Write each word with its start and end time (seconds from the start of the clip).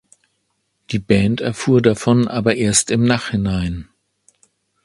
Die 0.89 0.97
Band 0.97 1.41
erfuhr 1.41 1.79
davon 1.79 2.27
aber 2.27 2.55
erst 2.55 2.89
im 2.89 3.03
Nachhinein. 3.03 3.87